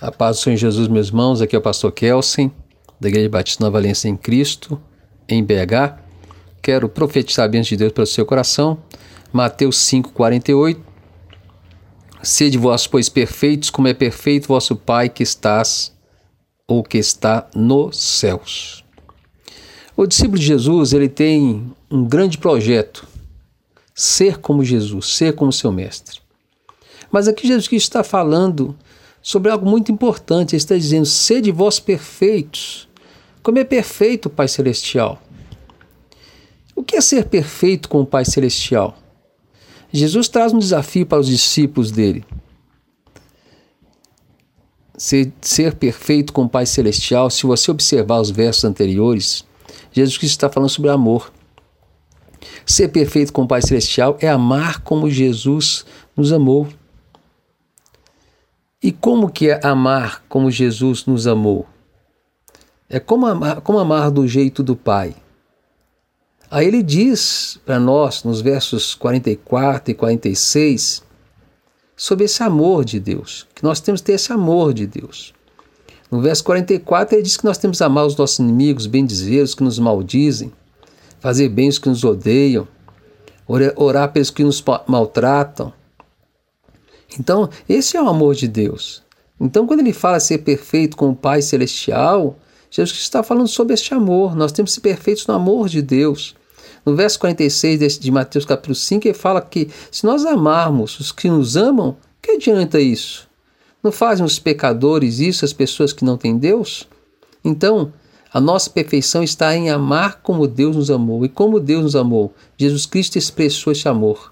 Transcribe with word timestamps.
A 0.00 0.10
paz 0.10 0.36
do 0.36 0.42
Senhor 0.42 0.56
Jesus, 0.56 0.88
meus 0.88 1.08
irmãos, 1.08 1.40
aqui 1.40 1.54
é 1.54 1.58
o 1.58 1.62
pastor 1.62 1.92
Kelsen, 1.92 2.52
da 3.00 3.08
Igreja 3.08 3.28
Batista 3.28 3.64
Nova 3.64 3.78
Aliança 3.78 4.08
em 4.08 4.16
Cristo, 4.16 4.80
em 5.28 5.44
BH. 5.44 5.98
Quero 6.60 6.88
profetizar 6.88 7.44
a 7.44 7.48
bênção 7.48 7.70
de 7.70 7.76
Deus 7.76 7.92
para 7.92 8.04
o 8.04 8.06
seu 8.06 8.26
coração. 8.26 8.78
Mateus 9.32 9.76
5,48 9.78 10.78
Sede 12.22 12.56
vós, 12.56 12.86
pois, 12.86 13.08
perfeitos, 13.08 13.68
como 13.68 13.88
é 13.88 13.94
perfeito 13.94 14.46
vosso 14.46 14.76
Pai 14.76 15.08
que 15.08 15.24
estás 15.24 15.92
ou 16.68 16.82
que 16.84 16.98
está 16.98 17.48
nos 17.54 17.98
céus. 17.98 18.84
O 19.96 20.06
discípulo 20.06 20.38
de 20.38 20.46
Jesus, 20.46 20.92
ele 20.92 21.08
tem 21.08 21.74
um 21.90 22.04
grande 22.04 22.38
projeto, 22.38 23.06
ser 23.92 24.38
como 24.38 24.64
Jesus, 24.64 25.14
ser 25.16 25.34
como 25.34 25.52
seu 25.52 25.72
mestre. 25.72 26.20
Mas 27.10 27.26
aqui 27.26 27.46
Jesus 27.46 27.66
Cristo 27.66 27.88
está 27.88 28.04
falando 28.04 28.76
sobre 29.22 29.50
algo 29.50 29.68
muito 29.68 29.92
importante. 29.92 30.54
Ele 30.54 30.58
está 30.58 30.76
dizendo: 30.76 31.06
sede 31.06 31.52
vós 31.52 31.78
perfeitos, 31.78 32.88
como 33.42 33.58
é 33.58 33.64
perfeito 33.64 34.26
o 34.26 34.30
Pai 34.30 34.48
Celestial. 34.48 35.22
O 36.74 36.82
que 36.82 36.96
é 36.96 37.00
ser 37.00 37.26
perfeito 37.26 37.88
com 37.88 38.00
o 38.00 38.06
Pai 38.06 38.24
Celestial? 38.24 38.96
Jesus 39.92 40.28
traz 40.28 40.52
um 40.52 40.58
desafio 40.58 41.06
para 41.06 41.20
os 41.20 41.26
discípulos 41.26 41.90
dele. 41.90 42.24
Ser, 44.96 45.32
ser 45.40 45.74
perfeito 45.74 46.32
com 46.32 46.44
o 46.44 46.48
Pai 46.48 46.64
Celestial, 46.64 47.28
se 47.28 47.44
você 47.44 47.70
observar 47.70 48.20
os 48.20 48.30
versos 48.30 48.64
anteriores, 48.64 49.44
Jesus 49.92 50.16
Cristo 50.16 50.34
está 50.34 50.48
falando 50.48 50.70
sobre 50.70 50.90
amor. 50.90 51.32
Ser 52.64 52.88
perfeito 52.88 53.32
com 53.32 53.42
o 53.42 53.48
Pai 53.48 53.60
Celestial 53.60 54.16
é 54.20 54.28
amar 54.28 54.80
como 54.80 55.10
Jesus 55.10 55.84
nos 56.16 56.32
amou. 56.32 56.68
E 58.82 58.90
como 58.90 59.30
que 59.30 59.48
é 59.48 59.60
amar 59.64 60.24
como 60.28 60.50
Jesus 60.50 61.06
nos 61.06 61.26
amou? 61.26 61.66
É 62.88 62.98
como 62.98 63.26
amar, 63.26 63.60
como 63.60 63.78
amar 63.78 64.10
do 64.10 64.26
jeito 64.26 64.62
do 64.62 64.74
Pai. 64.74 65.14
Aí 66.50 66.66
ele 66.66 66.82
diz 66.82 67.60
para 67.64 67.78
nós, 67.78 68.24
nos 68.24 68.40
versos 68.40 68.94
44 68.94 69.92
e 69.92 69.94
46, 69.94 71.02
sobre 71.96 72.24
esse 72.24 72.42
amor 72.42 72.84
de 72.84 72.98
Deus, 72.98 73.46
que 73.54 73.62
nós 73.62 73.80
temos 73.80 74.00
que 74.00 74.08
ter 74.08 74.14
esse 74.14 74.32
amor 74.32 74.74
de 74.74 74.86
Deus. 74.86 75.32
No 76.10 76.20
verso 76.20 76.42
44 76.44 77.14
ele 77.14 77.22
diz 77.22 77.36
que 77.36 77.44
nós 77.44 77.56
temos 77.56 77.78
que 77.78 77.84
amar 77.84 78.04
os 78.04 78.16
nossos 78.16 78.40
inimigos, 78.40 78.86
bem 78.86 79.06
dizer 79.06 79.42
os 79.42 79.54
que 79.54 79.62
nos 79.62 79.78
maldizem, 79.78 80.52
fazer 81.20 81.48
bem 81.48 81.68
os 81.68 81.78
que 81.78 81.88
nos 81.88 82.02
odeiam, 82.02 82.66
orar 83.76 84.12
pelos 84.12 84.28
que 84.28 84.42
nos 84.42 84.62
maltratam, 84.86 85.72
então, 87.18 87.48
esse 87.68 87.96
é 87.96 88.02
o 88.02 88.08
amor 88.08 88.34
de 88.34 88.48
Deus. 88.48 89.02
Então, 89.40 89.66
quando 89.66 89.80
ele 89.80 89.92
fala 89.92 90.20
ser 90.20 90.38
perfeito 90.38 90.96
com 90.96 91.10
o 91.10 91.16
Pai 91.16 91.42
Celestial, 91.42 92.38
Jesus 92.70 93.00
está 93.00 93.22
falando 93.22 93.48
sobre 93.48 93.74
este 93.74 93.92
amor. 93.92 94.36
Nós 94.36 94.52
temos 94.52 94.70
que 94.70 94.74
ser 94.76 94.80
perfeitos 94.80 95.26
no 95.26 95.34
amor 95.34 95.68
de 95.68 95.82
Deus. 95.82 96.34
No 96.86 96.96
verso 96.96 97.18
46 97.18 97.98
de 97.98 98.10
Mateus 98.10 98.44
capítulo 98.44 98.74
5, 98.74 99.06
ele 99.06 99.14
fala 99.14 99.40
que 99.40 99.68
se 99.90 100.04
nós 100.04 100.24
amarmos 100.24 100.98
os 100.98 101.12
que 101.12 101.28
nos 101.28 101.56
amam, 101.56 101.96
que 102.20 102.32
adianta 102.32 102.80
isso? 102.80 103.28
Não 103.82 103.92
fazem 103.92 104.24
os 104.24 104.38
pecadores 104.38 105.18
isso, 105.18 105.44
as 105.44 105.52
pessoas 105.52 105.92
que 105.92 106.04
não 106.04 106.16
têm 106.16 106.38
Deus? 106.38 106.88
Então, 107.44 107.92
a 108.32 108.40
nossa 108.40 108.70
perfeição 108.70 109.22
está 109.22 109.54
em 109.54 109.70
amar 109.70 110.20
como 110.22 110.46
Deus 110.46 110.76
nos 110.76 110.90
amou. 110.90 111.24
E 111.24 111.28
como 111.28 111.60
Deus 111.60 111.82
nos 111.82 111.96
amou? 111.96 112.32
Jesus 112.56 112.86
Cristo 112.86 113.18
expressou 113.18 113.72
esse 113.72 113.88
amor 113.88 114.31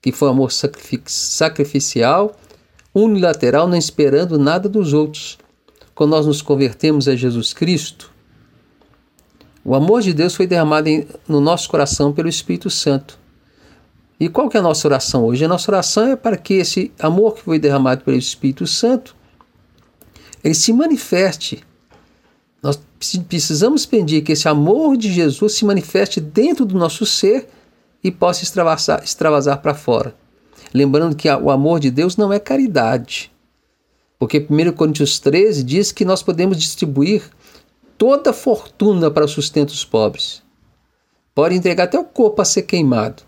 que 0.00 0.12
foi 0.12 0.28
amor 0.28 0.50
sacrificial, 0.52 2.36
unilateral, 2.94 3.66
não 3.68 3.76
esperando 3.76 4.38
nada 4.38 4.68
dos 4.68 4.92
outros. 4.92 5.38
Quando 5.94 6.10
nós 6.10 6.26
nos 6.26 6.42
convertemos 6.42 7.08
a 7.08 7.16
Jesus 7.16 7.52
Cristo, 7.52 8.12
o 9.64 9.74
amor 9.74 10.00
de 10.00 10.14
Deus 10.14 10.34
foi 10.34 10.46
derramado 10.46 10.88
em, 10.88 11.06
no 11.26 11.40
nosso 11.40 11.68
coração 11.68 12.12
pelo 12.12 12.28
Espírito 12.28 12.70
Santo. 12.70 13.18
E 14.18 14.28
qual 14.28 14.48
que 14.48 14.56
é 14.56 14.60
a 14.60 14.62
nossa 14.62 14.86
oração 14.86 15.24
hoje? 15.24 15.44
A 15.44 15.48
nossa 15.48 15.70
oração 15.70 16.06
é 16.06 16.16
para 16.16 16.36
que 16.36 16.54
esse 16.54 16.92
amor 16.98 17.34
que 17.34 17.42
foi 17.42 17.58
derramado 17.58 18.04
pelo 18.04 18.16
Espírito 18.16 18.66
Santo, 18.66 19.16
ele 20.42 20.54
se 20.54 20.72
manifeste. 20.72 21.64
Nós 22.62 22.80
precisamos 23.28 23.84
pedir 23.84 24.22
que 24.22 24.32
esse 24.32 24.48
amor 24.48 24.96
de 24.96 25.12
Jesus 25.12 25.54
se 25.54 25.64
manifeste 25.64 26.20
dentro 26.20 26.64
do 26.64 26.78
nosso 26.78 27.04
ser 27.04 27.48
e 28.02 28.10
possa 28.10 28.42
extravasar, 28.42 29.02
extravasar 29.02 29.60
para 29.60 29.74
fora. 29.74 30.14
Lembrando 30.72 31.16
que 31.16 31.28
o 31.28 31.50
amor 31.50 31.80
de 31.80 31.90
Deus 31.90 32.16
não 32.16 32.32
é 32.32 32.38
caridade. 32.38 33.32
Porque 34.18 34.46
1 34.48 34.72
Coríntios 34.72 35.18
13 35.18 35.62
diz 35.62 35.92
que 35.92 36.04
nós 36.04 36.22
podemos 36.22 36.58
distribuir 36.58 37.22
toda 37.98 38.30
a 38.30 38.34
fortuna 38.34 39.10
para 39.10 39.28
sustento 39.28 39.68
dos 39.68 39.84
pobres. 39.84 40.42
Pode 41.34 41.54
entregar 41.54 41.84
até 41.84 41.98
o 41.98 42.04
corpo 42.04 42.40
a 42.40 42.44
ser 42.44 42.62
queimado. 42.62 43.22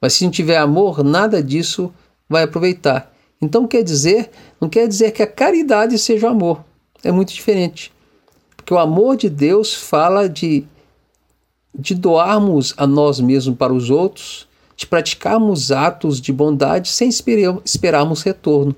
Mas 0.00 0.14
se 0.14 0.24
não 0.24 0.30
tiver 0.30 0.56
amor, 0.56 1.02
nada 1.02 1.42
disso 1.42 1.92
vai 2.28 2.44
aproveitar. 2.44 3.12
Então 3.40 3.66
quer 3.66 3.82
dizer, 3.82 4.30
não 4.60 4.68
quer 4.68 4.86
dizer 4.86 5.12
que 5.12 5.22
a 5.22 5.26
caridade 5.26 5.98
seja 5.98 6.26
o 6.26 6.30
amor. 6.30 6.64
É 7.02 7.10
muito 7.10 7.32
diferente. 7.32 7.92
Porque 8.56 8.74
o 8.74 8.78
amor 8.78 9.16
de 9.16 9.30
Deus 9.30 9.74
fala 9.74 10.28
de 10.28 10.64
de 11.74 11.94
doarmos 11.94 12.74
a 12.76 12.86
nós 12.86 13.20
mesmos 13.20 13.56
para 13.56 13.72
os 13.72 13.90
outros, 13.90 14.48
de 14.76 14.86
praticarmos 14.86 15.70
atos 15.70 16.20
de 16.20 16.32
bondade 16.32 16.88
sem 16.88 17.08
esperarmos 17.08 18.22
retorno. 18.22 18.74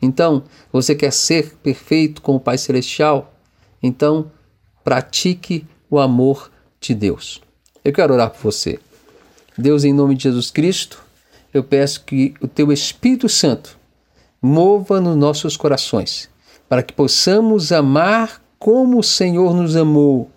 Então, 0.00 0.42
você 0.72 0.94
quer 0.94 1.12
ser 1.12 1.56
perfeito 1.62 2.22
com 2.22 2.36
o 2.36 2.40
Pai 2.40 2.58
Celestial? 2.58 3.34
Então, 3.82 4.30
pratique 4.84 5.66
o 5.90 5.98
amor 5.98 6.50
de 6.80 6.94
Deus. 6.94 7.40
Eu 7.84 7.92
quero 7.92 8.14
orar 8.14 8.30
por 8.30 8.42
você. 8.42 8.78
Deus, 9.56 9.84
em 9.84 9.92
nome 9.92 10.14
de 10.14 10.24
Jesus 10.24 10.50
Cristo, 10.50 11.02
eu 11.52 11.64
peço 11.64 12.04
que 12.04 12.34
o 12.40 12.46
teu 12.46 12.70
Espírito 12.72 13.28
Santo 13.28 13.78
mova 14.40 15.00
nos 15.00 15.16
nossos 15.16 15.56
corações, 15.56 16.28
para 16.68 16.82
que 16.82 16.92
possamos 16.92 17.72
amar 17.72 18.42
como 18.58 18.98
o 18.98 19.02
Senhor 19.02 19.54
nos 19.54 19.74
amou 19.74 20.30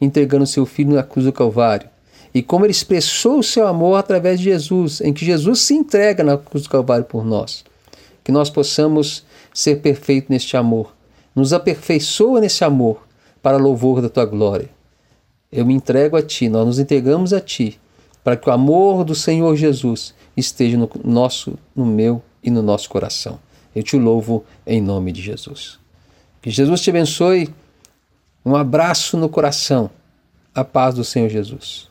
entregando 0.00 0.46
seu 0.46 0.64
filho 0.64 0.94
na 0.94 1.02
cruz 1.02 1.26
do 1.26 1.32
Calvário. 1.32 1.88
E 2.32 2.42
como 2.42 2.64
ele 2.64 2.70
expressou 2.70 3.40
o 3.40 3.42
seu 3.42 3.66
amor 3.66 3.96
através 3.96 4.38
de 4.38 4.44
Jesus, 4.44 5.00
em 5.00 5.12
que 5.12 5.24
Jesus 5.24 5.60
se 5.60 5.74
entrega 5.74 6.22
na 6.22 6.38
cruz 6.38 6.64
do 6.64 6.70
Calvário 6.70 7.04
por 7.04 7.24
nós. 7.24 7.64
Que 8.22 8.30
nós 8.30 8.48
possamos 8.48 9.24
ser 9.52 9.76
perfeitos 9.76 10.30
neste 10.30 10.56
amor. 10.56 10.94
Nos 11.34 11.52
aperfeiçoa 11.52 12.40
nesse 12.40 12.64
amor 12.64 13.06
para 13.42 13.56
louvor 13.56 14.00
da 14.00 14.08
tua 14.08 14.24
glória. 14.24 14.70
Eu 15.50 15.66
me 15.66 15.74
entrego 15.74 16.16
a 16.16 16.22
ti, 16.22 16.48
nós 16.48 16.66
nos 16.66 16.78
entregamos 16.78 17.32
a 17.32 17.40
ti, 17.40 17.80
para 18.22 18.36
que 18.36 18.48
o 18.48 18.52
amor 18.52 19.04
do 19.04 19.14
Senhor 19.14 19.56
Jesus 19.56 20.14
esteja 20.36 20.76
no 20.76 20.88
nosso, 21.04 21.58
no 21.74 21.84
meu 21.84 22.22
e 22.42 22.50
no 22.50 22.62
nosso 22.62 22.88
coração. 22.88 23.38
Eu 23.74 23.82
te 23.82 23.96
louvo 23.96 24.44
em 24.66 24.80
nome 24.80 25.10
de 25.10 25.20
Jesus. 25.20 25.78
Que 26.40 26.50
Jesus 26.50 26.80
te 26.80 26.90
abençoe 26.90 27.48
um 28.44 28.56
abraço 28.56 29.16
no 29.16 29.28
coração. 29.28 29.90
A 30.54 30.64
paz 30.64 30.94
do 30.94 31.04
Senhor 31.04 31.28
Jesus. 31.28 31.89